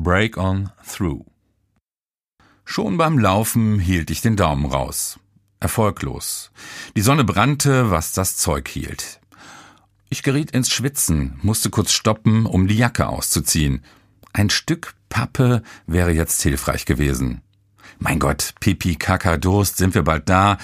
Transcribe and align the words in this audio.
Break 0.00 0.36
on 0.36 0.70
Through. 0.86 1.24
Schon 2.64 2.98
beim 2.98 3.18
Laufen 3.18 3.80
hielt 3.80 4.12
ich 4.12 4.20
den 4.20 4.36
Daumen 4.36 4.66
raus. 4.66 5.18
Erfolglos. 5.58 6.52
Die 6.94 7.00
Sonne 7.00 7.24
brannte, 7.24 7.90
was 7.90 8.12
das 8.12 8.36
Zeug 8.36 8.68
hielt. 8.68 9.18
Ich 10.08 10.22
geriet 10.22 10.52
ins 10.52 10.70
Schwitzen, 10.70 11.40
musste 11.42 11.68
kurz 11.70 11.90
stoppen, 11.90 12.46
um 12.46 12.68
die 12.68 12.76
Jacke 12.76 13.08
auszuziehen. 13.08 13.82
Ein 14.32 14.50
Stück 14.50 14.94
Pappe 15.08 15.64
wäre 15.88 16.12
jetzt 16.12 16.40
hilfreich 16.42 16.84
gewesen. 16.84 17.42
Mein 17.98 18.20
Gott, 18.20 18.54
Pipi, 18.60 18.94
Kaka, 18.94 19.36
Durst, 19.36 19.78
sind 19.78 19.96
wir 19.96 20.04
bald 20.04 20.28
da? 20.28 20.58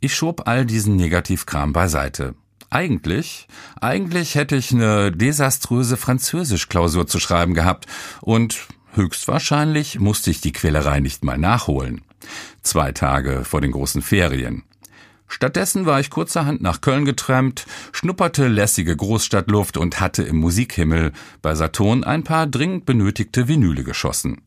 Ich 0.00 0.14
schob 0.14 0.48
all 0.48 0.64
diesen 0.64 0.96
Negativkram 0.96 1.74
beiseite. 1.74 2.34
Eigentlich, 2.70 3.48
eigentlich 3.80 4.36
hätte 4.36 4.54
ich 4.54 4.72
eine 4.72 5.10
desaströse 5.10 5.96
Französischklausur 5.96 7.08
zu 7.08 7.18
schreiben 7.18 7.52
gehabt 7.52 7.86
und 8.20 8.68
höchstwahrscheinlich 8.92 9.98
musste 9.98 10.30
ich 10.30 10.40
die 10.40 10.52
Quälerei 10.52 11.00
nicht 11.00 11.24
mal 11.24 11.36
nachholen. 11.36 12.02
Zwei 12.62 12.92
Tage 12.92 13.44
vor 13.44 13.60
den 13.60 13.72
großen 13.72 14.02
Ferien. 14.02 14.62
Stattdessen 15.26 15.84
war 15.84 15.98
ich 15.98 16.10
kurzerhand 16.10 16.60
nach 16.60 16.80
Köln 16.80 17.04
getrampt, 17.04 17.66
schnupperte 17.92 18.46
lässige 18.46 18.96
Großstadtluft 18.96 19.76
und 19.76 20.00
hatte 20.00 20.22
im 20.22 20.36
Musikhimmel 20.36 21.12
bei 21.42 21.56
Saturn 21.56 22.04
ein 22.04 22.22
paar 22.22 22.46
dringend 22.46 22.84
benötigte 22.86 23.48
Vinyle 23.48 23.82
geschossen. 23.82 24.42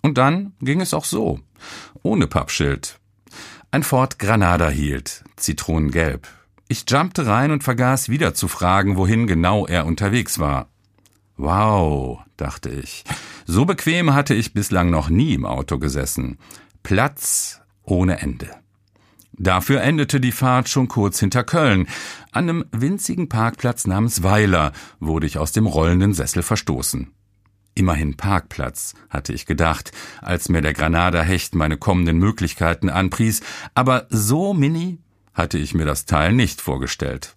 Und 0.00 0.16
dann 0.16 0.52
ging 0.60 0.80
es 0.80 0.94
auch 0.94 1.04
so, 1.04 1.40
ohne 2.02 2.26
Pappschild. 2.26 2.98
Ein 3.70 3.82
Ford 3.82 4.18
Granada 4.18 4.70
hielt, 4.70 5.24
zitronengelb. 5.36 6.28
Ich 6.68 6.84
jumpte 6.88 7.26
rein 7.26 7.50
und 7.50 7.64
vergaß 7.64 8.10
wieder 8.10 8.34
zu 8.34 8.46
fragen, 8.46 8.96
wohin 8.98 9.26
genau 9.26 9.66
er 9.66 9.86
unterwegs 9.86 10.38
war. 10.38 10.68
Wow, 11.38 12.20
dachte 12.36 12.68
ich. 12.68 13.04
So 13.46 13.64
bequem 13.64 14.12
hatte 14.12 14.34
ich 14.34 14.52
bislang 14.52 14.90
noch 14.90 15.08
nie 15.08 15.32
im 15.32 15.46
Auto 15.46 15.78
gesessen. 15.78 16.36
Platz 16.82 17.62
ohne 17.84 18.20
Ende. 18.20 18.50
Dafür 19.32 19.80
endete 19.80 20.20
die 20.20 20.32
Fahrt 20.32 20.68
schon 20.68 20.88
kurz 20.88 21.20
hinter 21.20 21.44
Köln. 21.44 21.86
An 22.32 22.48
einem 22.48 22.64
winzigen 22.72 23.30
Parkplatz 23.30 23.86
namens 23.86 24.22
Weiler 24.22 24.72
wurde 25.00 25.26
ich 25.26 25.38
aus 25.38 25.52
dem 25.52 25.66
rollenden 25.66 26.12
Sessel 26.12 26.42
verstoßen. 26.42 27.12
Immerhin 27.74 28.16
Parkplatz, 28.16 28.94
hatte 29.08 29.32
ich 29.32 29.46
gedacht, 29.46 29.92
als 30.20 30.48
mir 30.48 30.60
der 30.60 30.74
Granada-Hecht 30.74 31.54
meine 31.54 31.76
kommenden 31.76 32.18
Möglichkeiten 32.18 32.90
anpries, 32.90 33.40
aber 33.74 34.06
so 34.10 34.52
mini 34.52 34.98
hatte 35.38 35.56
ich 35.56 35.74
mir 35.74 35.86
das 35.86 36.04
Teil 36.04 36.32
nicht 36.32 36.60
vorgestellt. 36.60 37.36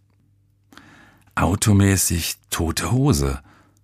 Automäßig 1.35 2.38
tote 2.49 2.91
Hose. 2.91 3.39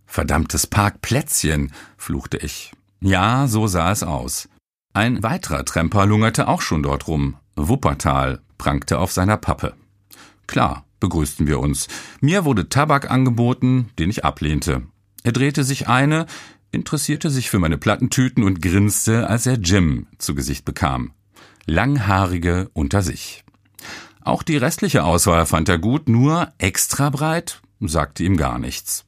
Verdammtes 0.05 0.67
Parkplätzchen, 0.67 1.71
fluchte 1.97 2.37
ich. 2.37 2.73
Ja, 2.99 3.47
so 3.47 3.67
sah 3.67 3.91
es 3.91 4.03
aus. 4.03 4.49
Ein 4.93 5.21
weiterer 5.21 5.63
Tremper 5.63 6.05
lungerte 6.05 6.47
auch 6.47 6.61
schon 6.61 6.81
dort 6.81 7.07
rum. 7.07 7.35
Wuppertal 7.55 8.41
prangte 8.57 8.99
auf 8.99 9.11
seiner 9.11 9.37
Pappe. 9.37 9.75
Klar, 10.47 10.85
begrüßten 10.99 11.47
wir 11.47 11.59
uns. 11.59 11.87
Mir 12.19 12.45
wurde 12.45 12.69
Tabak 12.69 13.11
angeboten, 13.11 13.89
den 13.99 14.09
ich 14.09 14.25
ablehnte. 14.25 14.83
Er 15.23 15.33
drehte 15.33 15.63
sich 15.63 15.87
eine, 15.87 16.25
interessierte 16.71 17.29
sich 17.29 17.49
für 17.49 17.59
meine 17.59 17.77
Plattentüten 17.77 18.43
und 18.43 18.61
grinste, 18.61 19.27
als 19.27 19.45
er 19.45 19.55
Jim 19.55 20.07
zu 20.17 20.35
Gesicht 20.35 20.65
bekam. 20.65 21.11
Langhaarige 21.65 22.69
unter 22.73 23.02
sich. 23.02 23.43
Auch 24.28 24.44
die 24.44 24.58
restliche 24.58 25.06
Auswahl 25.06 25.45
fand 25.45 25.70
er 25.70 25.78
gut, 25.78 26.09
nur 26.09 26.52
extra 26.58 27.09
breit 27.09 27.61
sagte 27.80 28.25
ihm 28.25 28.36
gar 28.36 28.59
nichts. 28.59 29.06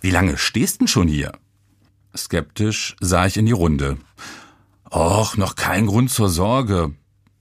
Wie 0.00 0.10
lange 0.10 0.36
stehst 0.36 0.80
denn 0.80 0.88
schon 0.88 1.06
hier? 1.06 1.30
Skeptisch 2.16 2.96
sah 2.98 3.26
ich 3.26 3.36
in 3.36 3.46
die 3.46 3.52
Runde. 3.52 3.96
Och, 4.90 5.36
noch 5.36 5.54
kein 5.54 5.86
Grund 5.86 6.10
zur 6.10 6.30
Sorge. 6.30 6.96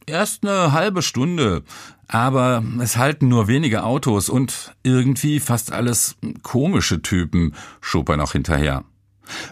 Erst 0.06 0.46
eine 0.46 0.72
halbe 0.72 1.02
Stunde. 1.02 1.64
Aber 2.08 2.64
es 2.80 2.96
halten 2.96 3.28
nur 3.28 3.48
wenige 3.48 3.84
Autos 3.84 4.30
und 4.30 4.76
irgendwie 4.84 5.40
fast 5.40 5.72
alles 5.72 6.16
komische 6.44 7.02
Typen, 7.02 7.56
schob 7.82 8.10
er 8.10 8.18
noch 8.18 8.34
hinterher. 8.34 8.84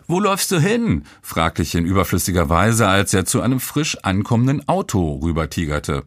Wo 0.05 0.19
läufst 0.19 0.51
du 0.51 0.59
hin? 0.59 1.05
fragte 1.23 1.63
ich 1.63 1.73
in 1.73 1.87
überflüssiger 1.87 2.49
Weise, 2.49 2.87
als 2.87 3.15
er 3.15 3.25
zu 3.25 3.41
einem 3.41 3.59
frisch 3.59 3.97
ankommenden 4.03 4.67
Auto 4.67 5.19
rübertigerte. 5.23 6.03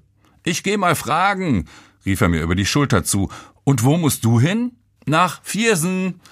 Ich 0.49 0.63
geh 0.63 0.79
mal 0.79 0.95
fragen, 0.95 1.67
rief 2.07 2.23
er 2.23 2.31
mir 2.31 2.41
über 2.41 2.55
die 2.55 2.65
Schulter 2.65 3.05
zu. 3.05 3.29
Und 3.65 3.85
wo 3.85 3.99
musst 3.99 4.25
du 4.25 4.41
hin? 4.41 4.73
Nach 5.05 5.43
Viersen. 5.43 6.23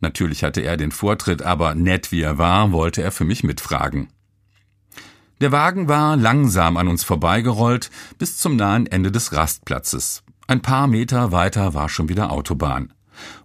Natürlich 0.00 0.42
hatte 0.42 0.60
er 0.60 0.76
den 0.76 0.90
Vortritt, 0.90 1.40
aber 1.42 1.76
nett 1.76 2.10
wie 2.10 2.22
er 2.22 2.36
war, 2.36 2.72
wollte 2.72 3.00
er 3.00 3.12
für 3.12 3.24
mich 3.24 3.44
mitfragen. 3.44 4.08
Der 5.40 5.52
Wagen 5.52 5.86
war 5.86 6.16
langsam 6.16 6.76
an 6.76 6.88
uns 6.88 7.04
vorbeigerollt 7.04 7.90
bis 8.18 8.38
zum 8.38 8.56
nahen 8.56 8.88
Ende 8.88 9.12
des 9.12 9.32
Rastplatzes. 9.32 10.24
Ein 10.48 10.60
paar 10.60 10.88
Meter 10.88 11.30
weiter 11.30 11.74
war 11.74 11.88
schon 11.88 12.08
wieder 12.08 12.32
Autobahn. 12.32 12.92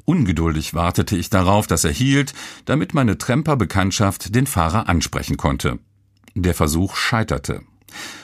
Ungeduldig 0.06 0.74
wartete 0.74 1.18
ich 1.18 1.30
darauf, 1.30 1.68
dass 1.68 1.84
er 1.84 1.92
hielt, 1.92 2.34
damit 2.66 2.96
meine 2.96 3.20
Tremper-Bekanntschaft 3.20 4.34
den 4.34 4.48
Fahrer 4.48 4.90
ansprechen 4.90 5.38
konnte. 5.38 5.78
Der 6.34 6.56
Versuch 6.56 6.96
scheiterte. 6.96 7.62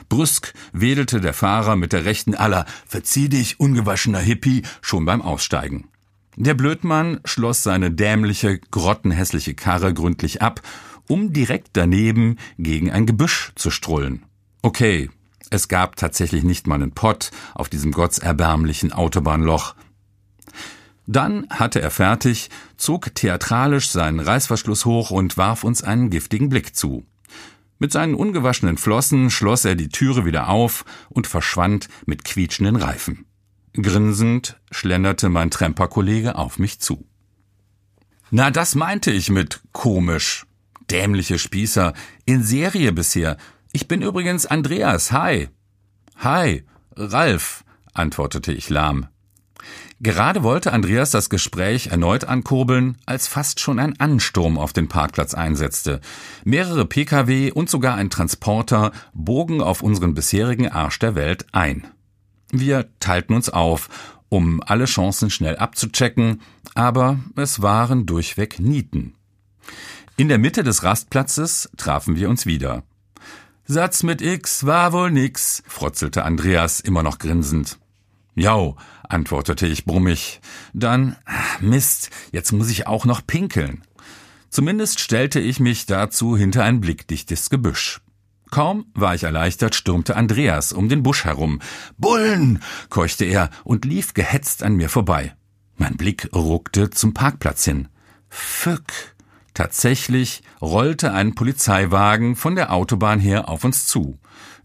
Brüsk 0.10 0.54
wedelte 0.74 1.22
der 1.22 1.34
Fahrer 1.34 1.76
mit 1.76 1.94
der 1.94 2.06
rechten 2.06 2.36
aller 2.36 2.66
Verzieh 2.86 3.30
dich, 3.30 3.60
ungewaschener 3.60 4.20
Hippie, 4.20 4.64
schon 4.82 5.06
beim 5.06 5.22
Aussteigen. 5.22 5.90
Der 6.38 6.54
Blödmann 6.54 7.22
schloss 7.24 7.64
seine 7.64 7.92
dämliche, 7.92 8.60
grottenhässliche 8.60 9.56
Karre 9.56 9.94
gründlich 9.94 10.42
ab, 10.42 10.62
um 11.08 11.32
direkt 11.32 11.70
daneben 11.74 12.38
gegen 12.58 12.92
ein 12.92 13.06
Gebüsch 13.06 13.52
zu 13.56 13.72
strullen. 13.72 14.24
Okay, 14.62 15.10
es 15.50 15.68
gab 15.68 15.96
tatsächlich 15.96 16.44
nicht 16.44 16.68
mal 16.68 16.76
einen 16.76 16.92
Pott 16.92 17.32
auf 17.54 17.70
diesem 17.70 17.92
gottserbärmlichen 17.92 18.92
Autobahnloch. 18.92 19.76
Dann 21.08 21.48
hatte 21.52 21.82
er 21.82 21.92
fertig, 21.92 22.50
zog 22.78 23.14
theatralisch 23.14 23.90
seinen 23.90 24.20
Reißverschluss 24.20 24.86
hoch 24.86 25.12
und 25.12 25.38
warf 25.38 25.64
uns 25.64 25.84
einen 25.84 26.10
giftigen 26.10 26.50
Blick 26.50 26.76
zu. 26.76 27.06
Mit 27.78 27.92
seinen 27.92 28.16
ungewaschenen 28.16 28.78
Flossen 28.78 29.30
schloss 29.30 29.66
er 29.66 29.76
die 29.76 29.90
Türe 29.90 30.26
wieder 30.26 30.50
auf 30.50 30.86
und 31.10 31.28
verschwand 31.28 31.90
mit 32.06 32.24
quietschenden 32.24 32.78
Reifen. 32.78 33.26
Grinsend 33.74 34.60
schlenderte 34.72 35.30
mein 35.30 35.52
Tremperkollege 35.52 36.36
auf 36.36 36.60
mich 36.60 36.80
zu. 36.80 37.06
Na, 38.32 38.50
das 38.50 38.76
meinte 38.76 39.12
ich 39.12 39.30
mit 39.30 39.62
komisch. 39.74 40.46
Dämliche 40.90 41.38
Spießer. 41.38 41.94
In 42.26 42.44
Serie 42.44 42.94
bisher. 42.94 43.38
Ich 43.74 43.88
bin 43.88 44.02
übrigens 44.02 44.46
Andreas. 44.46 45.12
Hi. 45.12 45.50
Hi. 46.18 46.64
Ralf, 46.96 47.66
antwortete 47.94 48.54
ich 48.54 48.70
lahm. 48.70 49.08
Gerade 50.02 50.44
wollte 50.44 50.74
Andreas 50.74 51.12
das 51.12 51.30
Gespräch 51.30 51.88
erneut 51.88 52.26
ankurbeln, 52.26 52.98
als 53.06 53.28
fast 53.28 53.62
schon 53.62 53.80
ein 53.80 53.98
Ansturm 54.00 54.58
auf 54.58 54.74
den 54.74 54.90
Parkplatz 54.90 55.34
einsetzte. 55.34 56.02
Mehrere 56.44 56.86
Pkw 56.86 57.52
und 57.52 57.70
sogar 57.70 57.96
ein 57.96 58.10
Transporter 58.10 58.92
bogen 59.14 59.62
auf 59.62 59.82
unseren 59.82 60.14
bisherigen 60.14 60.70
Arsch 60.70 61.00
der 61.00 61.16
Welt 61.16 61.46
ein. 61.54 61.88
Wir 62.52 62.90
teilten 63.00 63.34
uns 63.36 63.50
auf, 63.50 63.90
um 64.28 64.62
alle 64.66 64.86
Chancen 64.86 65.30
schnell 65.30 65.56
abzuchecken, 65.56 66.42
aber 66.74 67.20
es 67.38 67.62
waren 67.62 68.06
durchweg 68.06 68.60
Nieten. 68.60 69.16
In 70.18 70.28
der 70.28 70.40
Mitte 70.40 70.64
des 70.64 70.84
Rastplatzes 70.84 71.70
trafen 71.78 72.18
wir 72.18 72.30
uns 72.30 72.46
wieder. 72.46 72.84
Satz 73.66 74.04
mit 74.04 74.22
X 74.22 74.66
war 74.66 74.92
wohl 74.92 75.10
nix, 75.10 75.64
frotzelte 75.68 76.26
Andreas 76.26 76.82
immer 76.82 77.02
noch 77.02 77.18
grinsend. 77.18 77.80
Jau, 78.36 78.76
antwortete 79.08 79.66
ich 79.66 79.86
brummig. 79.86 80.42
Dann, 80.74 81.16
Mist, 81.62 82.10
jetzt 82.32 82.52
muss 82.52 82.70
ich 82.70 82.86
auch 82.86 83.06
noch 83.06 83.26
pinkeln. 83.26 83.84
Zumindest 84.50 85.00
stellte 85.00 85.40
ich 85.40 85.60
mich 85.60 85.86
dazu 85.86 86.38
hinter 86.38 86.64
ein 86.64 86.82
blickdichtes 86.82 87.50
Gebüsch. 87.50 88.02
Kaum 88.52 88.86
war 88.94 89.16
ich 89.16 89.24
erleichtert, 89.24 89.74
stürmte 89.76 90.16
Andreas 90.16 90.72
um 90.72 90.88
den 90.88 91.04
Busch 91.04 91.26
herum. 91.26 91.60
Bullen! 91.98 92.62
keuchte 92.90 93.26
er 93.26 93.50
und 93.64 93.86
lief 93.86 94.14
gehetzt 94.14 94.64
an 94.64 94.76
mir 94.76 94.90
vorbei. 94.90 95.36
Mein 95.78 95.98
Blick 95.98 96.30
ruckte 96.34 96.90
zum 96.90 97.14
Parkplatz 97.14 97.66
hin. 97.66 97.88
Fück! 98.30 99.16
Tatsächlich 99.54 100.44
rollte 100.62 101.14
ein 101.14 101.34
Polizeiwagen 101.36 102.36
von 102.36 102.56
der 102.56 102.74
Autobahn 102.74 103.20
her 103.20 103.48
auf 103.50 103.64
uns 103.64 103.88
zu. 103.88 104.20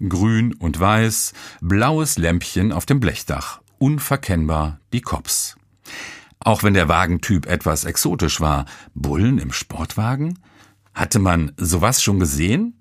Grün 0.08 0.54
und 0.54 0.80
weiß, 0.80 1.32
blaues 1.60 2.18
Lämpchen 2.18 2.72
auf 2.72 2.86
dem 2.86 3.00
Blechdach 3.00 3.60
unverkennbar 3.80 4.78
die 4.92 5.00
Cops. 5.00 5.56
Auch 6.38 6.62
wenn 6.62 6.74
der 6.74 6.88
Wagentyp 6.88 7.46
etwas 7.46 7.84
exotisch 7.84 8.40
war, 8.40 8.66
Bullen 8.94 9.38
im 9.38 9.52
Sportwagen? 9.52 10.38
Hatte 10.94 11.18
man 11.18 11.52
sowas 11.56 12.02
schon 12.02 12.20
gesehen? 12.20 12.80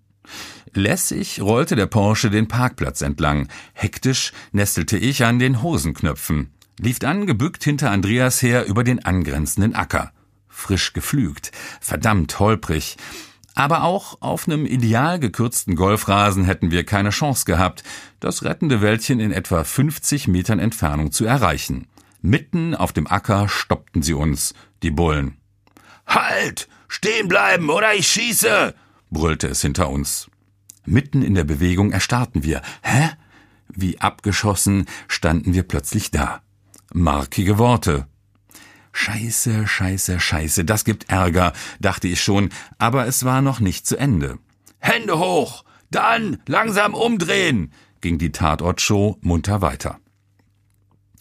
Lässig 0.74 1.42
rollte 1.42 1.76
der 1.76 1.88
Porsche 1.88 2.30
den 2.30 2.48
Parkplatz 2.48 3.02
entlang. 3.02 3.48
Hektisch 3.74 4.34
nestelte 4.52 4.98
ich 4.98 5.26
an 5.26 5.40
den 5.40 5.64
Hosenknöpfen, 5.64 6.54
lief 6.80 7.00
dann 7.00 7.26
gebückt 7.26 7.64
hinter 7.64 7.92
Andreas 7.92 8.42
her 8.42 8.66
über 8.66 8.84
den 8.84 9.04
angrenzenden 9.04 9.74
Acker. 9.74 10.12
frisch 10.48 10.92
geflügt, 10.92 11.52
verdammt 11.80 12.40
holprig. 12.40 12.98
Aber 13.60 13.84
auch 13.84 14.22
auf 14.22 14.48
einem 14.48 14.66
ideal 14.66 15.20
gekürzten 15.20 15.76
Golfrasen 15.76 16.46
hätten 16.46 16.72
wir 16.72 16.86
keine 16.86 17.10
Chance 17.10 17.44
gehabt, 17.44 17.84
das 18.22 18.44
rettende 18.44 18.82
Wäldchen 18.82 19.20
in 19.20 19.34
etwa 19.34 19.66
50 19.66 20.30
Metern 20.30 20.60
Entfernung 20.60 21.12
zu 21.12 21.26
erreichen. 21.26 21.88
Mitten 22.22 22.74
auf 22.74 22.94
dem 22.94 23.06
Acker 23.06 23.50
stoppten 23.50 24.02
sie 24.02 24.14
uns, 24.14 24.54
die 24.82 24.92
Bullen. 24.92 25.36
Halt! 26.08 26.70
Stehen 26.88 27.28
bleiben, 27.28 27.70
oder 27.70 27.94
ich 27.94 28.08
schieße! 28.08 28.74
brüllte 29.10 29.48
es 29.48 29.62
hinter 29.62 29.90
uns. 29.90 30.32
Mitten 30.86 31.22
in 31.22 31.36
der 31.36 31.44
Bewegung 31.44 31.92
erstarrten 31.92 32.44
wir. 32.44 32.62
Hä? 32.82 33.10
Wie 33.68 34.00
abgeschossen 34.00 34.86
standen 35.10 35.54
wir 35.54 35.64
plötzlich 35.64 36.12
da. 36.12 36.42
Markige 36.94 37.58
Worte. 37.58 38.08
Scheiße, 38.92 39.68
scheiße, 39.68 40.20
scheiße, 40.20 40.66
das 40.66 40.84
gibt 40.84 41.10
Ärger, 41.10 41.54
dachte 41.80 42.08
ich 42.08 42.22
schon, 42.22 42.50
aber 42.78 43.08
es 43.08 43.24
war 43.24 43.42
noch 43.42 43.60
nicht 43.60 43.88
zu 43.88 43.98
Ende. 43.98 44.40
Hände 44.80 45.20
hoch! 45.20 45.64
Dann 45.92 46.38
langsam 46.48 46.94
umdrehen! 46.94 47.72
ging 48.02 48.18
die 48.18 48.32
Tatortshow 48.32 49.18
munter 49.22 49.62
weiter. 49.62 50.00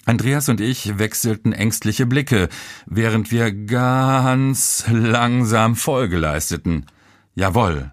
Andreas 0.04 0.48
und 0.48 0.60
ich 0.60 0.98
wechselten 0.98 1.52
ängstliche 1.52 2.06
Blicke, 2.06 2.48
während 2.86 3.30
wir 3.30 3.52
ganz 3.52 4.84
langsam 4.90 5.76
Folge 5.76 6.16
leisteten. 6.16 6.86
Jawohl. 7.34 7.92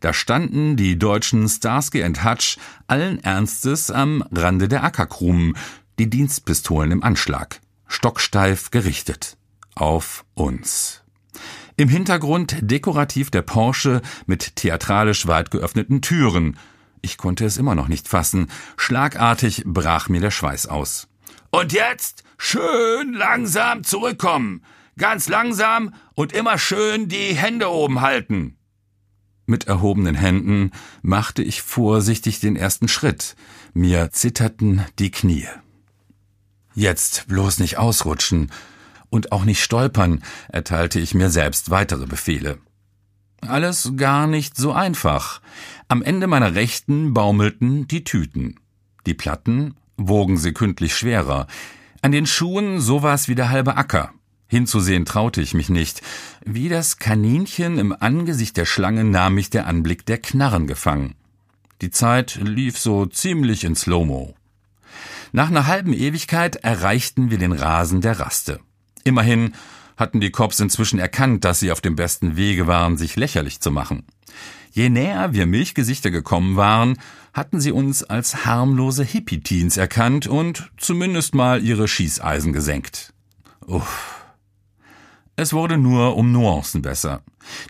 Da 0.00 0.12
standen 0.12 0.76
die 0.76 0.98
deutschen 0.98 1.48
Starsky 1.48 2.02
and 2.02 2.24
Hutch 2.24 2.56
allen 2.86 3.22
Ernstes 3.22 3.90
am 3.90 4.22
Rande 4.30 4.68
der 4.68 4.84
Ackerkrumen, 4.84 5.56
die 5.98 6.08
Dienstpistolen 6.08 6.92
im 6.92 7.02
Anschlag, 7.02 7.60
stocksteif 7.90 8.70
gerichtet. 8.70 9.36
Auf 9.74 10.24
uns. 10.34 11.02
Im 11.76 11.88
Hintergrund 11.88 12.56
dekorativ 12.60 13.30
der 13.30 13.42
Porsche 13.42 14.00
mit 14.26 14.56
theatralisch 14.56 15.26
weit 15.26 15.50
geöffneten 15.50 16.00
Türen. 16.00 16.56
Ich 17.02 17.18
konnte 17.18 17.44
es 17.44 17.56
immer 17.56 17.74
noch 17.74 17.88
nicht 17.88 18.08
fassen. 18.08 18.50
Schlagartig 18.76 19.64
brach 19.66 20.08
mir 20.08 20.20
der 20.20 20.30
Schweiß 20.30 20.66
aus. 20.66 21.08
Und 21.50 21.72
jetzt 21.72 22.22
schön 22.38 23.12
langsam 23.12 23.82
zurückkommen. 23.82 24.62
Ganz 24.96 25.28
langsam 25.28 25.94
und 26.14 26.32
immer 26.32 26.58
schön 26.58 27.08
die 27.08 27.34
Hände 27.34 27.70
oben 27.70 28.02
halten. 28.02 28.56
Mit 29.46 29.66
erhobenen 29.66 30.14
Händen 30.14 30.70
machte 31.02 31.42
ich 31.42 31.62
vorsichtig 31.62 32.38
den 32.38 32.54
ersten 32.54 32.86
Schritt. 32.86 33.34
Mir 33.72 34.10
zitterten 34.12 34.84
die 34.98 35.10
Knie. 35.10 35.48
Jetzt 36.74 37.26
bloß 37.28 37.58
nicht 37.58 37.78
ausrutschen 37.78 38.50
und 39.08 39.32
auch 39.32 39.44
nicht 39.44 39.62
stolpern, 39.62 40.22
erteilte 40.48 41.00
ich 41.00 41.14
mir 41.14 41.30
selbst 41.30 41.70
weitere 41.70 42.06
Befehle. 42.06 42.58
Alles 43.40 43.92
gar 43.96 44.26
nicht 44.26 44.56
so 44.56 44.72
einfach. 44.72 45.40
Am 45.88 46.02
Ende 46.02 46.26
meiner 46.26 46.54
Rechten 46.54 47.14
baumelten 47.14 47.88
die 47.88 48.04
Tüten. 48.04 48.60
Die 49.06 49.14
Platten 49.14 49.74
wogen 49.96 50.36
sekündlich 50.36 50.94
schwerer. 50.94 51.46
An 52.02 52.12
den 52.12 52.26
Schuhen 52.26 52.80
sowas 52.80 53.28
wie 53.28 53.34
der 53.34 53.50
halbe 53.50 53.76
Acker. 53.76 54.12
Hinzusehen 54.46 55.04
traute 55.04 55.40
ich 55.40 55.54
mich 55.54 55.68
nicht. 55.68 56.02
Wie 56.44 56.68
das 56.68 56.98
Kaninchen 56.98 57.78
im 57.78 57.94
Angesicht 57.98 58.56
der 58.56 58.66
Schlange 58.66 59.04
nahm 59.04 59.34
mich 59.34 59.50
der 59.50 59.66
Anblick 59.66 60.04
der 60.06 60.18
Knarren 60.18 60.66
gefangen. 60.66 61.14
Die 61.82 61.90
Zeit 61.90 62.38
lief 62.42 62.78
so 62.78 63.06
ziemlich 63.06 63.64
in 63.64 63.74
Slow-Mo. 63.74 64.34
Nach 65.32 65.48
einer 65.48 65.66
halben 65.66 65.92
Ewigkeit 65.92 66.56
erreichten 66.56 67.30
wir 67.30 67.38
den 67.38 67.52
Rasen 67.52 68.00
der 68.00 68.18
Raste. 68.18 68.60
Immerhin 69.04 69.54
hatten 69.96 70.20
die 70.20 70.30
Cops 70.30 70.60
inzwischen 70.60 70.98
erkannt, 70.98 71.44
dass 71.44 71.60
sie 71.60 71.70
auf 71.70 71.80
dem 71.80 71.94
besten 71.94 72.36
Wege 72.36 72.66
waren, 72.66 72.96
sich 72.96 73.16
lächerlich 73.16 73.60
zu 73.60 73.70
machen. 73.70 74.04
Je 74.72 74.88
näher 74.88 75.32
wir 75.32 75.46
Milchgesichter 75.46 76.10
gekommen 76.10 76.56
waren, 76.56 76.96
hatten 77.32 77.60
sie 77.60 77.72
uns 77.72 78.02
als 78.02 78.44
harmlose 78.44 79.04
Hippie-Teens 79.04 79.76
erkannt 79.76 80.26
und 80.26 80.70
zumindest 80.76 81.34
mal 81.34 81.62
ihre 81.62 81.86
Schießeisen 81.86 82.52
gesenkt. 82.52 83.12
Uff. 83.66 84.16
Es 85.36 85.52
wurde 85.52 85.78
nur 85.78 86.16
um 86.16 86.32
Nuancen 86.32 86.82
besser. 86.82 87.22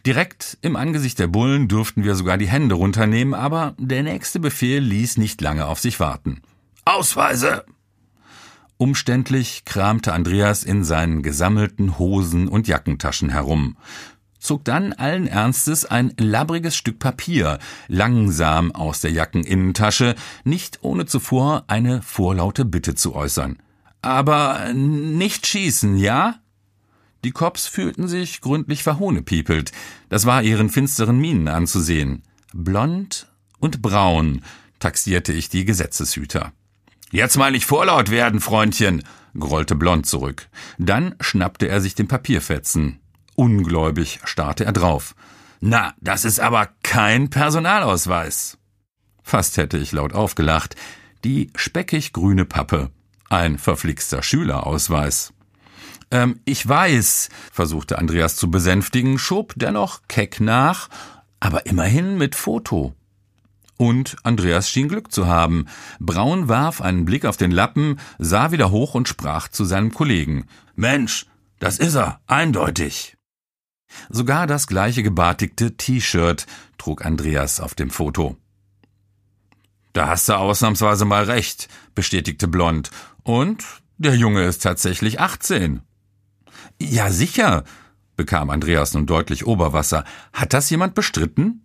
Direkt 0.05 0.59
im 0.61 0.77
Angesicht 0.77 1.19
der 1.19 1.29
Bullen 1.29 1.69
durften 1.69 2.05
wir 2.05 2.15
sogar 2.17 2.37
die 2.37 2.49
Hände 2.49 2.75
runternehmen, 2.75 3.35
aber 3.35 3.75
der 3.79 4.03
nächste 4.03 4.41
Befehl 4.41 4.83
ließ 4.83 5.19
nicht 5.19 5.41
lange 5.41 5.67
auf 5.67 5.79
sich 5.79 6.01
warten. 6.01 6.43
Ausweise! 6.93 7.65
Umständlich 8.77 9.65
kramte 9.65 10.13
Andreas 10.13 10.65
in 10.65 10.83
seinen 10.83 11.23
gesammelten 11.23 12.01
Hosen 12.01 12.49
und 12.49 12.67
Jackentaschen 12.67 13.29
herum, 13.31 13.77
zog 14.41 14.65
dann 14.65 14.93
allen 14.93 15.29
Ernstes 15.29 15.85
ein 15.85 16.13
labbriges 16.19 16.75
Stück 16.75 16.99
Papier 16.99 17.61
langsam 17.87 18.73
aus 18.73 19.01
der 19.01 19.13
Jackeninnentasche, 19.13 20.17
nicht 20.43 20.81
ohne 20.83 21.07
zuvor 21.07 21.63
eine 21.69 22.03
vorlaute 22.03 22.65
Bitte 22.65 22.97
zu 22.97 23.15
äußern. 23.15 23.59
Aber 24.03 24.73
nicht 24.75 25.47
schießen, 25.47 25.97
ja? 25.97 26.41
Die 27.23 27.31
Cops 27.31 27.69
fühlten 27.69 28.09
sich 28.09 28.41
gründlich 28.41 28.83
verhohnepiepelt. 28.83 29.71
Das 30.09 30.27
war 30.27 30.43
ihren 30.43 30.71
finsteren 30.71 31.21
Mienen 31.21 31.47
anzusehen. 31.47 32.25
Blond 32.53 33.29
und 33.61 33.81
braun 33.81 34.43
taxierte 34.81 35.33
ich 35.33 35.51
die 35.51 35.65
Gesetzeshüter. 35.65 36.53
Jetzt 37.13 37.37
mal 37.37 37.51
nicht 37.51 37.67
vorlaut 37.67 38.11
werden, 38.11 38.41
Freundchen, 38.41 39.03
grollte 39.39 39.75
Blond 39.75 40.07
zurück. 40.07 40.49
Dann 40.79 41.17
schnappte 41.21 41.69
er 41.69 41.81
sich 41.81 41.95
den 41.95 42.09
Papierfetzen. 42.09 43.01
Ungläubig 43.35 44.21
starrte 44.25 44.65
er 44.65 44.73
drauf. 44.73 45.15
Na, 45.61 45.95
das 46.01 46.25
ist 46.25 46.41
aber 46.41 46.69
kein 46.83 47.29
Personalausweis. 47.29 48.59
Fast 49.23 49.57
hätte 49.57 49.77
ich 49.79 49.93
laut 49.93 50.13
aufgelacht. 50.13 50.77
Die 51.25 51.51
speckig 51.55 52.13
grüne 52.13 52.45
Pappe. 52.45 52.91
Ein 53.29 53.59
verflixter 53.59 54.23
Schülerausweis. 54.23 55.33
Ähm, 56.11 56.41
ich 56.45 56.67
weiß, 56.67 57.29
versuchte 57.53 57.99
Andreas 57.99 58.37
zu 58.37 58.51
besänftigen, 58.51 59.19
schob 59.19 59.53
dennoch 59.57 60.03
keck 60.09 60.41
nach, 60.41 60.89
aber 61.39 61.67
immerhin 61.67 62.19
mit 62.19 62.35
Foto. 62.35 62.95
Und 63.81 64.17
Andreas 64.25 64.69
schien 64.69 64.89
Glück 64.89 65.11
zu 65.11 65.27
haben. 65.27 65.65
Braun 66.01 66.51
warf 66.51 66.83
einen 66.83 67.07
Blick 67.07 67.25
auf 67.25 67.39
den 67.39 67.51
Lappen, 67.51 67.99
sah 68.19 68.53
wieder 68.53 68.71
hoch 68.71 68.95
und 68.95 69.09
sprach 69.09 69.49
zu 69.49 69.65
seinem 69.65 69.95
Kollegen. 69.95 70.45
Mensch, 70.77 71.25
das 71.61 71.79
ist 71.79 71.95
er, 71.95 72.21
eindeutig. 72.27 73.17
Sogar 74.11 74.47
das 74.47 74.67
gleiche 74.67 75.03
gebartigte 75.03 75.79
T-Shirt 75.79 76.45
trug 76.77 77.07
Andreas 77.07 77.59
auf 77.59 77.75
dem 77.75 77.89
Foto. 77.89 78.37
Da 79.95 80.09
hast 80.09 80.29
du 80.29 80.35
ausnahmsweise 80.35 81.07
mal 81.07 81.25
recht, 81.25 81.69
bestätigte 81.95 82.49
Blond. 82.49 82.91
Und 83.23 83.65
der 83.97 84.15
Junge 84.15 84.45
ist 84.45 84.63
tatsächlich 84.63 85.21
18. 85.21 85.81
Ja, 86.79 87.11
sicher, 87.11 87.65
bekam 88.15 88.51
Andreas 88.51 88.93
nun 88.93 89.07
deutlich 89.07 89.47
Oberwasser. 89.47 90.05
Hat 90.35 90.53
das 90.53 90.69
jemand 90.69 90.95
bestritten? 90.95 91.63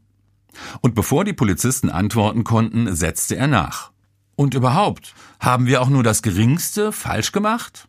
Und 0.81 0.95
bevor 0.95 1.25
die 1.25 1.33
Polizisten 1.33 1.89
antworten 1.89 2.43
konnten, 2.43 2.95
setzte 2.95 3.35
er 3.35 3.47
nach. 3.47 3.91
Und 4.35 4.53
überhaupt, 4.53 5.13
haben 5.39 5.65
wir 5.65 5.81
auch 5.81 5.89
nur 5.89 6.03
das 6.03 6.21
Geringste 6.21 6.91
falsch 6.91 7.31
gemacht? 7.31 7.87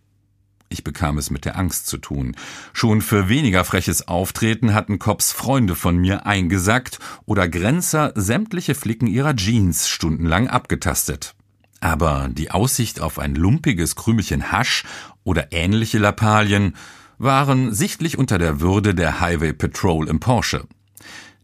Ich 0.69 0.83
bekam 0.83 1.17
es 1.17 1.31
mit 1.31 1.45
der 1.45 1.57
Angst 1.57 1.87
zu 1.87 1.99
tun. 1.99 2.35
Schon 2.73 3.01
für 3.01 3.29
weniger 3.29 3.65
freches 3.65 4.09
Auftreten 4.09 4.75
hatten 4.75 4.99
Cops 4.99 5.33
Freunde 5.33 5.77
von 5.77 5.97
mir 5.97 6.27
eingesackt 6.27 6.99
oder 7.25 7.49
Grenzer 7.49 8.13
sämtliche 8.17 8.75
Flicken 8.75 9.07
ihrer 9.07 9.37
Jeans 9.37 9.89
stundenlang 9.89 10.49
abgetastet. 10.49 11.35
Aber 11.81 12.29
die 12.33 12.51
Aussicht 12.51 13.01
auf 13.01 13.19
ein 13.19 13.35
lumpiges 13.35 13.95
Krümelchen 13.95 14.51
Hasch 14.51 14.85
oder 15.23 15.53
ähnliche 15.53 15.99
Lappalien 15.99 16.75
waren 17.19 17.73
sichtlich 17.73 18.19
unter 18.19 18.39
der 18.39 18.61
Würde 18.61 18.95
der 18.95 19.21
Highway 19.21 19.53
Patrol 19.53 20.09
im 20.09 20.21
Porsche. 20.21 20.67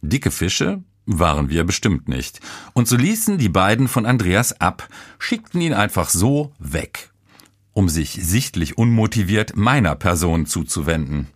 Dicke 0.01 0.31
Fische 0.31 0.83
waren 1.07 1.49
wir 1.49 1.65
bestimmt 1.65 2.09
nicht. 2.09 2.41
Und 2.73 2.89
so 2.89 2.97
ließen 2.97 3.39
die 3.39 3.49
beiden 3.49 3.89
von 3.89 4.07
Andreas 4.07 4.61
ab, 4.61 4.89
schickten 5.19 5.61
ihn 5.61 5.75
einfach 5.75 6.09
so 6.09 6.53
weg, 6.59 7.11
um 7.73 7.89
sich 7.89 8.19
sichtlich 8.23 8.79
unmotiviert 8.79 9.57
meiner 9.57 9.95
Person 9.95 10.47
zuzuwenden. 10.47 11.29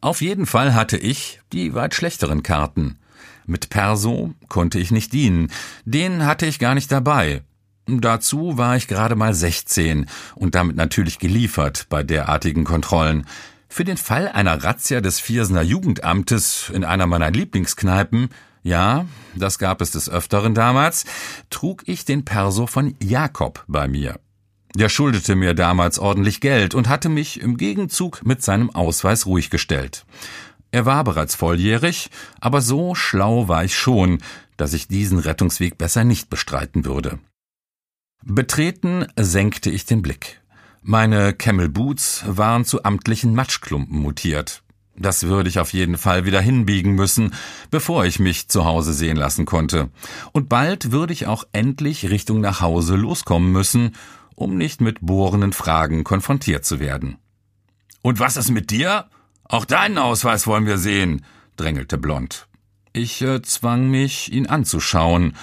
Auf 0.00 0.20
jeden 0.20 0.46
Fall 0.46 0.74
hatte 0.74 0.98
ich 0.98 1.40
die 1.52 1.74
weit 1.74 1.94
schlechteren 1.94 2.42
Karten. 2.42 2.98
Mit 3.46 3.68
Perso 3.70 4.34
konnte 4.48 4.78
ich 4.78 4.90
nicht 4.90 5.12
dienen, 5.12 5.50
den 5.84 6.24
hatte 6.26 6.46
ich 6.46 6.58
gar 6.58 6.74
nicht 6.74 6.90
dabei, 6.92 7.42
Dazu 7.86 8.56
war 8.56 8.76
ich 8.76 8.88
gerade 8.88 9.14
mal 9.14 9.34
16 9.34 10.06
und 10.34 10.54
damit 10.54 10.76
natürlich 10.76 11.18
geliefert 11.18 11.86
bei 11.90 12.02
derartigen 12.02 12.64
Kontrollen. 12.64 13.26
Für 13.74 13.82
den 13.84 13.96
Fall 13.96 14.28
einer 14.28 14.62
Razzia 14.62 15.00
des 15.00 15.18
Viersener 15.18 15.62
Jugendamtes 15.62 16.70
in 16.72 16.84
einer 16.84 17.08
meiner 17.08 17.32
Lieblingskneipen, 17.32 18.28
ja, 18.62 19.04
das 19.34 19.58
gab 19.58 19.80
es 19.80 19.90
des 19.90 20.08
Öfteren 20.08 20.54
damals, 20.54 21.06
trug 21.50 21.82
ich 21.86 22.04
den 22.04 22.24
Perso 22.24 22.68
von 22.68 22.94
Jakob 23.02 23.64
bei 23.66 23.88
mir. 23.88 24.20
Der 24.76 24.88
schuldete 24.88 25.34
mir 25.34 25.54
damals 25.54 25.98
ordentlich 25.98 26.40
Geld 26.40 26.76
und 26.76 26.88
hatte 26.88 27.08
mich 27.08 27.40
im 27.40 27.56
Gegenzug 27.56 28.24
mit 28.24 28.44
seinem 28.44 28.70
Ausweis 28.70 29.26
ruhig 29.26 29.50
gestellt. 29.50 30.06
Er 30.70 30.86
war 30.86 31.02
bereits 31.02 31.34
volljährig, 31.34 32.10
aber 32.40 32.60
so 32.60 32.94
schlau 32.94 33.48
war 33.48 33.64
ich 33.64 33.74
schon, 33.74 34.18
dass 34.56 34.72
ich 34.72 34.86
diesen 34.86 35.18
Rettungsweg 35.18 35.78
besser 35.78 36.04
nicht 36.04 36.30
bestreiten 36.30 36.84
würde. 36.84 37.18
Betreten 38.22 39.08
senkte 39.16 39.68
ich 39.70 39.84
den 39.84 40.00
Blick. 40.00 40.43
Meine 40.86 41.32
Camel 41.32 41.70
Boots 41.70 42.24
waren 42.26 42.66
zu 42.66 42.84
amtlichen 42.84 43.34
Matschklumpen 43.34 44.00
mutiert. 44.00 44.62
Das 44.94 45.22
würde 45.22 45.48
ich 45.48 45.58
auf 45.58 45.72
jeden 45.72 45.96
Fall 45.96 46.26
wieder 46.26 46.42
hinbiegen 46.42 46.94
müssen, 46.94 47.32
bevor 47.70 48.04
ich 48.04 48.18
mich 48.18 48.48
zu 48.48 48.66
Hause 48.66 48.92
sehen 48.92 49.16
lassen 49.16 49.46
konnte. 49.46 49.88
Und 50.32 50.50
bald 50.50 50.92
würde 50.92 51.14
ich 51.14 51.26
auch 51.26 51.44
endlich 51.52 52.10
Richtung 52.10 52.42
nach 52.42 52.60
Hause 52.60 52.96
loskommen 52.96 53.50
müssen, 53.50 53.96
um 54.34 54.58
nicht 54.58 54.82
mit 54.82 54.98
bohrenden 55.00 55.54
Fragen 55.54 56.04
konfrontiert 56.04 56.66
zu 56.66 56.80
werden. 56.80 57.16
Und 58.02 58.20
was 58.20 58.36
ist 58.36 58.50
mit 58.50 58.70
dir? 58.70 59.06
Auch 59.44 59.64
deinen 59.64 59.96
Ausweis 59.96 60.46
wollen 60.46 60.66
wir 60.66 60.76
sehen, 60.76 61.24
drängelte 61.56 61.96
Blond. 61.96 62.46
Ich 62.92 63.22
äh, 63.22 63.40
zwang 63.40 63.88
mich, 63.90 64.30
ihn 64.30 64.48
anzuschauen. 64.48 65.34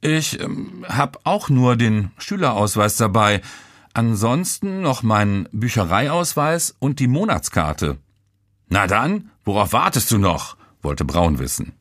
Ich 0.00 0.38
äh, 0.38 0.46
hab 0.84 1.18
auch 1.24 1.48
nur 1.48 1.74
den 1.74 2.12
Schülerausweis 2.18 2.94
dabei, 2.94 3.42
ansonsten 3.94 4.80
noch 4.80 5.02
meinen 5.02 5.48
Büchereiausweis 5.52 6.74
und 6.78 7.00
die 7.00 7.08
Monatskarte. 7.08 7.98
Na 8.68 8.86
dann, 8.86 9.30
worauf 9.44 9.72
wartest 9.72 10.10
du 10.10 10.18
noch? 10.18 10.56
wollte 10.82 11.04
Braun 11.04 11.38
wissen. 11.38 11.72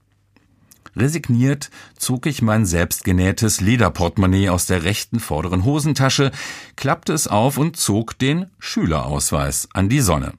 Resigniert 0.95 1.69
zog 1.97 2.25
ich 2.25 2.41
mein 2.41 2.65
selbstgenähtes 2.65 3.61
Lederportemonnaie 3.61 4.49
aus 4.49 4.65
der 4.65 4.83
rechten 4.83 5.19
vorderen 5.19 5.63
Hosentasche, 5.63 6.31
klappte 6.75 7.13
es 7.13 7.27
auf 7.27 7.57
und 7.57 7.77
zog 7.77 8.17
den 8.17 8.47
Schülerausweis 8.57 9.69
an 9.73 9.89
die 9.89 10.01
Sonne. 10.01 10.33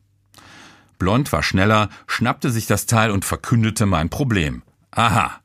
Blond 0.99 1.33
war 1.33 1.45
schneller, 1.45 1.91
schnappte 2.09 2.51
sich 2.51 2.67
das 2.67 2.87
Teil 2.87 3.13
und 3.13 3.25
verkündete 3.25 3.87
mein 3.87 4.11
Problem. 4.11 4.65
Aha. 4.91 5.39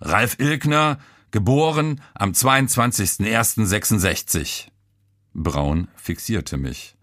Ralf 0.00 0.36
Ilkner, 0.38 0.98
geboren 1.32 2.00
am 2.14 2.30
22.01.66. 2.30 4.68
Braun 5.34 5.88
fixierte 5.96 6.56
mich. 6.56 6.96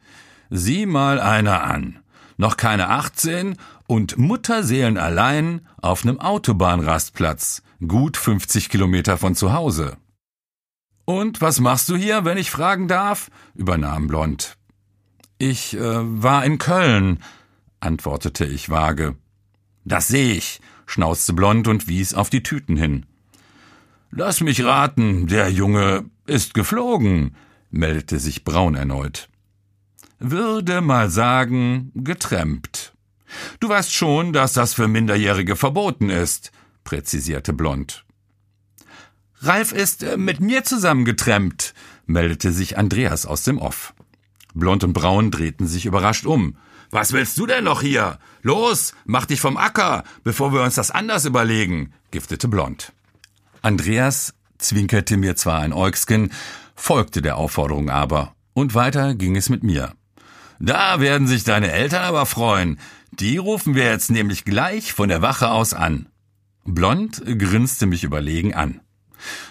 Sieh 0.49 0.85
mal 0.85 1.19
einer 1.19 1.63
an. 1.63 1.99
Noch 2.37 2.57
keine 2.57 2.89
18 2.89 3.57
und 3.87 4.17
Mutterseelen 4.17 4.97
allein 4.97 5.61
auf 5.81 6.05
nem 6.05 6.19
Autobahnrastplatz, 6.19 7.63
gut 7.85 8.17
50 8.17 8.69
Kilometer 8.69 9.17
von 9.17 9.35
zu 9.35 9.53
Hause. 9.53 9.97
Und 11.05 11.41
was 11.41 11.59
machst 11.59 11.89
du 11.89 11.95
hier, 11.95 12.25
wenn 12.25 12.37
ich 12.37 12.51
fragen 12.51 12.87
darf? 12.87 13.31
übernahm 13.55 14.07
Blond. 14.07 14.57
Ich 15.37 15.75
äh, 15.75 15.79
war 15.79 16.43
in 16.45 16.57
Köln, 16.57 17.23
antwortete 17.79 18.45
ich 18.45 18.69
vage. 18.69 19.15
Das 19.85 20.07
seh 20.07 20.33
ich, 20.33 20.59
schnauzte 20.85 21.33
Blond 21.33 21.67
und 21.67 21.87
wies 21.87 22.13
auf 22.13 22.29
die 22.29 22.43
Tüten 22.43 22.75
hin. 22.75 23.05
Lass 24.11 24.41
mich 24.41 24.63
raten, 24.63 25.27
der 25.27 25.49
Junge 25.49 26.05
ist 26.25 26.53
geflogen, 26.53 27.35
meldete 27.69 28.19
sich 28.19 28.43
Braun 28.43 28.75
erneut. 28.75 29.29
Würde 30.19 30.81
mal 30.81 31.09
sagen, 31.09 31.91
getrempt. 31.93 32.93
Du 33.59 33.69
weißt 33.69 33.93
schon, 33.93 34.33
dass 34.33 34.53
das 34.53 34.73
für 34.73 34.87
Minderjährige 34.87 35.55
verboten 35.55 36.09
ist, 36.09 36.51
präzisierte 36.83 37.53
Blond. 37.53 38.05
Ralf 39.41 39.71
ist 39.71 40.03
äh, 40.03 40.17
mit 40.17 40.39
mir 40.39 40.63
zusammen 40.63 41.05
getrempt, 41.05 41.73
meldete 42.05 42.51
sich 42.51 42.77
Andreas 42.77 43.25
aus 43.25 43.43
dem 43.43 43.59
Off. 43.59 43.93
Blond 44.53 44.83
und 44.83 44.93
Braun 44.93 45.29
drehten 45.29 45.67
sich 45.67 45.85
überrascht 45.85 46.25
um. 46.25 46.57
Was 46.89 47.11
willst 47.11 47.37
du 47.37 47.45
denn 47.45 47.65
noch 47.65 47.81
hier? 47.81 48.17
Los, 48.41 48.93
mach 49.05 49.25
dich 49.25 49.41
vom 49.41 49.57
Acker, 49.57 50.03
bevor 50.23 50.53
wir 50.53 50.63
uns 50.63 50.75
das 50.75 50.89
anders 50.89 51.25
überlegen, 51.25 51.93
giftete 52.11 52.47
Blond. 52.47 52.93
Andreas 53.61 54.33
zwinkerte 54.59 55.17
mir 55.17 55.35
zwar 55.35 55.59
ein 55.59 55.73
Äugsken, 55.73 56.31
folgte 56.75 57.21
der 57.21 57.37
Aufforderung 57.37 57.89
aber, 57.89 58.35
und 58.53 58.75
weiter 58.75 59.15
ging 59.15 59.35
es 59.35 59.49
mit 59.49 59.63
mir. 59.63 59.93
Da 60.59 60.99
werden 60.99 61.27
sich 61.27 61.43
deine 61.43 61.71
Eltern 61.71 62.03
aber 62.03 62.25
freuen. 62.25 62.79
Die 63.11 63.37
rufen 63.37 63.75
wir 63.75 63.85
jetzt 63.85 64.09
nämlich 64.09 64.45
gleich 64.45 64.93
von 64.93 65.09
der 65.09 65.21
Wache 65.21 65.51
aus 65.51 65.73
an. 65.73 66.07
Blond 66.65 67.23
grinste 67.25 67.85
mich 67.85 68.03
überlegen 68.03 68.53
an. 68.53 68.81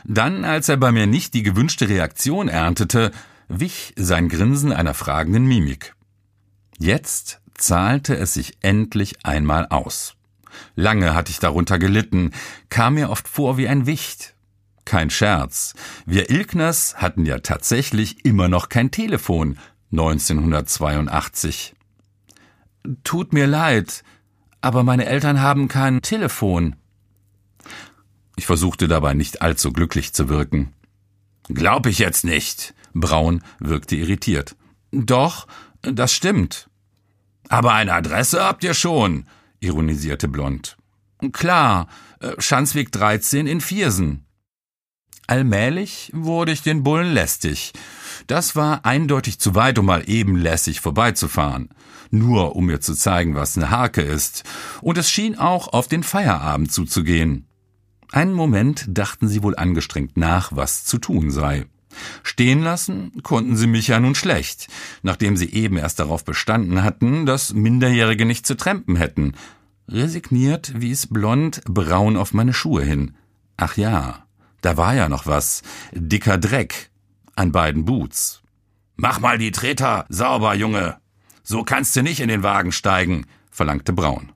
Dann, 0.04 0.44
als 0.44 0.68
er 0.68 0.76
bei 0.76 0.92
mir 0.92 1.06
nicht 1.06 1.34
die 1.34 1.42
gewünschte 1.42 1.88
Reaktion 1.88 2.48
erntete, 2.48 3.10
wich 3.48 3.94
sein 3.96 4.28
Grinsen 4.28 4.72
einer 4.72 4.94
fragenden 4.94 5.46
Mimik. 5.46 5.94
Jetzt 6.78 7.40
zahlte 7.54 8.16
es 8.16 8.34
sich 8.34 8.58
endlich 8.60 9.24
einmal 9.24 9.66
aus. 9.68 10.14
Lange 10.74 11.14
hatte 11.14 11.30
ich 11.30 11.38
darunter 11.38 11.78
gelitten, 11.78 12.32
kam 12.68 12.94
mir 12.94 13.10
oft 13.10 13.28
vor 13.28 13.56
wie 13.56 13.68
ein 13.68 13.86
Wicht. 13.86 14.34
Kein 14.86 15.10
Scherz. 15.10 15.74
Wir 16.06 16.30
Ilkners 16.30 16.96
hatten 16.96 17.26
ja 17.26 17.40
tatsächlich 17.40 18.24
immer 18.24 18.48
noch 18.48 18.70
kein 18.70 18.90
Telefon 18.90 19.58
1982. 19.92 21.74
Tut 23.02 23.32
mir 23.32 23.48
leid, 23.48 24.04
aber 24.60 24.84
meine 24.84 25.06
Eltern 25.06 25.40
haben 25.40 25.66
kein 25.66 26.02
Telefon. 26.02 26.76
Ich 28.36 28.46
versuchte 28.46 28.86
dabei 28.86 29.14
nicht 29.14 29.42
allzu 29.42 29.72
glücklich 29.72 30.12
zu 30.14 30.28
wirken. 30.28 30.72
Glaub 31.48 31.86
ich 31.86 31.98
jetzt 31.98 32.24
nicht. 32.24 32.72
Braun 32.94 33.42
wirkte 33.58 33.96
irritiert. 33.96 34.54
Doch, 34.92 35.48
das 35.82 36.12
stimmt. 36.12 36.70
Aber 37.48 37.72
eine 37.72 37.92
Adresse 37.92 38.44
habt 38.44 38.62
ihr 38.62 38.74
schon, 38.74 39.26
ironisierte 39.58 40.28
Blond. 40.28 40.76
Klar, 41.32 41.88
äh, 42.20 42.32
Schanzweg 42.38 42.92
13 42.92 43.48
in 43.48 43.60
Viersen. 43.60 44.25
Allmählich 45.26 46.10
wurde 46.12 46.52
ich 46.52 46.62
den 46.62 46.82
Bullen 46.82 47.12
lästig. 47.12 47.72
Das 48.26 48.54
war 48.54 48.84
eindeutig 48.84 49.38
zu 49.38 49.54
weit, 49.54 49.78
um 49.78 49.86
mal 49.86 50.08
eben 50.08 50.36
lässig 50.36 50.80
vorbeizufahren. 50.80 51.70
Nur 52.10 52.54
um 52.54 52.66
mir 52.66 52.80
zu 52.80 52.94
zeigen, 52.94 53.34
was 53.34 53.56
eine 53.56 53.70
Hake 53.70 54.02
ist. 54.02 54.44
Und 54.80 54.98
es 54.98 55.10
schien 55.10 55.36
auch 55.36 55.68
auf 55.72 55.88
den 55.88 56.04
Feierabend 56.04 56.70
zuzugehen. 56.70 57.46
Einen 58.12 58.34
Moment 58.34 58.84
dachten 58.88 59.26
sie 59.26 59.42
wohl 59.42 59.56
angestrengt 59.56 60.16
nach, 60.16 60.52
was 60.54 60.84
zu 60.84 60.98
tun 60.98 61.30
sei. 61.30 61.66
Stehen 62.22 62.62
lassen 62.62 63.22
konnten 63.22 63.56
sie 63.56 63.66
mich 63.66 63.88
ja 63.88 63.98
nun 63.98 64.14
schlecht, 64.14 64.68
nachdem 65.02 65.36
sie 65.36 65.52
eben 65.52 65.76
erst 65.76 65.98
darauf 65.98 66.24
bestanden 66.24 66.84
hatten, 66.84 67.26
dass 67.26 67.54
Minderjährige 67.54 68.26
nicht 68.26 68.46
zu 68.46 68.56
trampen 68.56 68.96
hätten. 68.96 69.32
Resigniert 69.88 70.80
wies 70.80 71.06
blond 71.06 71.62
braun 71.64 72.16
auf 72.16 72.34
meine 72.34 72.52
Schuhe 72.52 72.82
hin. 72.82 73.16
Ach 73.56 73.76
ja, 73.76 74.25
da 74.60 74.76
war 74.76 74.94
ja 74.94 75.08
noch 75.08 75.26
was. 75.26 75.62
Dicker 75.92 76.38
Dreck 76.38 76.90
an 77.34 77.52
beiden 77.52 77.84
Boots. 77.84 78.42
Mach 78.96 79.20
mal 79.20 79.38
die 79.38 79.52
Treter 79.52 80.06
sauber, 80.08 80.54
Junge. 80.54 80.96
So 81.42 81.62
kannst 81.62 81.94
du 81.94 82.02
nicht 82.02 82.20
in 82.20 82.28
den 82.28 82.42
Wagen 82.42 82.72
steigen, 82.72 83.26
verlangte 83.50 83.92
Braun. 83.92 84.32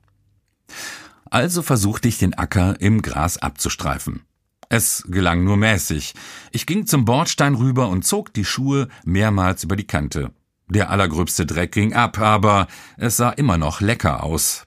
Also 1.29 1.61
versuchte 1.61 2.07
ich 2.07 2.19
den 2.19 2.33
Acker 2.33 2.79
im 2.79 3.01
Gras 3.01 3.37
abzustreifen. 3.37 4.23
Es 4.69 5.03
gelang 5.07 5.43
nur 5.43 5.57
mäßig. 5.57 6.13
Ich 6.51 6.65
ging 6.65 6.85
zum 6.85 7.03
Bordstein 7.03 7.55
rüber 7.55 7.89
und 7.89 8.05
zog 8.05 8.33
die 8.33 8.45
Schuhe 8.45 8.87
mehrmals 9.03 9.63
über 9.63 9.75
die 9.75 9.87
Kante. 9.87 10.31
Der 10.69 10.89
allergröbste 10.89 11.45
Dreck 11.45 11.73
ging 11.73 11.93
ab, 11.93 12.19
aber 12.19 12.67
es 12.95 13.17
sah 13.17 13.31
immer 13.31 13.57
noch 13.57 13.81
lecker 13.81 14.23
aus. 14.23 14.65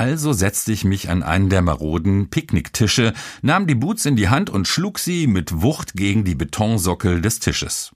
Also 0.00 0.32
setzte 0.32 0.72
ich 0.72 0.86
mich 0.86 1.10
an 1.10 1.22
einen 1.22 1.50
der 1.50 1.60
maroden 1.60 2.30
Picknicktische, 2.30 3.12
nahm 3.42 3.66
die 3.66 3.74
Boots 3.74 4.06
in 4.06 4.16
die 4.16 4.30
Hand 4.30 4.48
und 4.48 4.66
schlug 4.66 4.98
sie 4.98 5.26
mit 5.26 5.60
Wucht 5.60 5.92
gegen 5.92 6.24
die 6.24 6.34
Betonsockel 6.34 7.20
des 7.20 7.38
Tisches. 7.38 7.90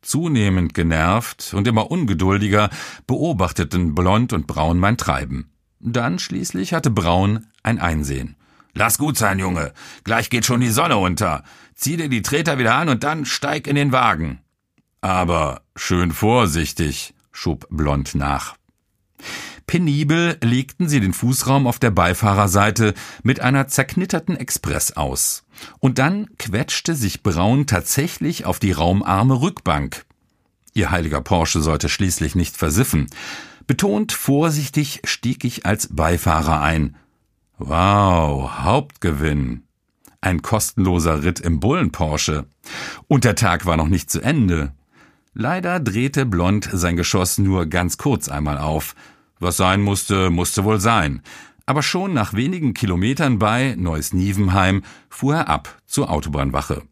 Zunehmend 0.00 0.74
genervt 0.74 1.52
und 1.52 1.66
immer 1.66 1.90
ungeduldiger 1.90 2.70
beobachteten 3.08 3.96
Blond 3.96 4.32
und 4.32 4.46
Braun 4.46 4.78
mein 4.78 4.96
Treiben. 4.96 5.50
Dann 5.80 6.20
schließlich 6.20 6.72
hatte 6.72 6.92
Braun 6.92 7.48
ein 7.64 7.80
Einsehen. 7.80 8.36
Lass 8.72 8.96
gut 8.96 9.18
sein, 9.18 9.40
Junge. 9.40 9.72
Gleich 10.04 10.30
geht 10.30 10.44
schon 10.44 10.60
die 10.60 10.70
Sonne 10.70 10.98
unter. 10.98 11.42
Zieh 11.74 11.96
dir 11.96 12.08
die 12.08 12.22
Treter 12.22 12.58
wieder 12.58 12.76
an 12.76 12.88
und 12.88 13.02
dann 13.02 13.24
steig 13.24 13.66
in 13.66 13.74
den 13.74 13.90
Wagen. 13.90 14.38
Aber 15.00 15.62
schön 15.74 16.12
vorsichtig, 16.12 17.12
schob 17.32 17.66
Blond 17.70 18.14
nach. 18.14 18.54
Penibel 19.66 20.36
legten 20.42 20.88
sie 20.88 21.00
den 21.00 21.12
Fußraum 21.12 21.66
auf 21.66 21.78
der 21.78 21.90
Beifahrerseite 21.90 22.94
mit 23.22 23.40
einer 23.40 23.68
zerknitterten 23.68 24.36
Express 24.36 24.92
aus. 24.92 25.44
Und 25.80 25.98
dann 25.98 26.28
quetschte 26.38 26.94
sich 26.94 27.22
Braun 27.22 27.66
tatsächlich 27.66 28.44
auf 28.44 28.58
die 28.58 28.72
raumarme 28.72 29.40
Rückbank. 29.40 30.04
Ihr 30.74 30.90
heiliger 30.90 31.20
Porsche 31.20 31.60
sollte 31.60 31.88
schließlich 31.88 32.34
nicht 32.34 32.56
versiffen. 32.56 33.06
Betont 33.66 34.12
vorsichtig 34.12 35.00
stieg 35.04 35.44
ich 35.44 35.64
als 35.64 35.88
Beifahrer 35.94 36.60
ein. 36.60 36.96
Wow, 37.58 38.50
Hauptgewinn. 38.58 39.62
Ein 40.20 40.42
kostenloser 40.42 41.22
Ritt 41.22 41.40
im 41.40 41.60
Bullen 41.60 41.92
Porsche. 41.92 42.46
Und 43.08 43.24
der 43.24 43.36
Tag 43.36 43.66
war 43.66 43.76
noch 43.76 43.88
nicht 43.88 44.10
zu 44.10 44.20
Ende. 44.20 44.72
Leider 45.32 45.80
drehte 45.80 46.26
Blond 46.26 46.68
sein 46.72 46.96
Geschoss 46.96 47.38
nur 47.38 47.66
ganz 47.66 47.96
kurz 47.98 48.28
einmal 48.28 48.58
auf. 48.58 48.94
Was 49.38 49.56
sein 49.56 49.82
musste, 49.82 50.30
musste 50.30 50.64
wohl 50.64 50.80
sein. 50.80 51.22
Aber 51.66 51.82
schon 51.82 52.12
nach 52.12 52.34
wenigen 52.34 52.74
Kilometern 52.74 53.38
bei 53.38 53.74
Neuss-Nievenheim 53.76 54.82
fuhr 55.08 55.36
er 55.36 55.48
ab 55.48 55.80
zur 55.86 56.10
Autobahnwache. 56.10 56.82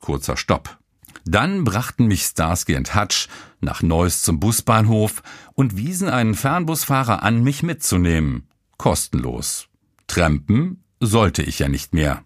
Kurzer 0.00 0.36
Stopp. 0.36 0.78
Dann 1.24 1.64
brachten 1.64 2.06
mich 2.06 2.22
Starsky 2.22 2.76
und 2.76 2.94
Hutch 2.94 3.28
nach 3.60 3.82
Neuss 3.82 4.22
zum 4.22 4.40
Busbahnhof 4.40 5.22
und 5.54 5.76
wiesen 5.76 6.08
einen 6.08 6.34
Fernbusfahrer 6.34 7.22
an, 7.22 7.42
mich 7.42 7.62
mitzunehmen. 7.62 8.48
Kostenlos. 8.78 9.68
Trampen 10.08 10.82
sollte 10.98 11.42
ich 11.42 11.60
ja 11.60 11.68
nicht 11.68 11.94
mehr. 11.94 12.24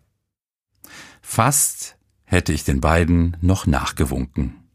Fast 1.21 1.97
hätte 2.25 2.52
ich 2.52 2.64
den 2.64 2.80
beiden 2.80 3.37
noch 3.40 3.66
nachgewunken. 3.66 4.65